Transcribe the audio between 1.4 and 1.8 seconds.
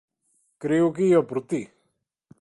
ti.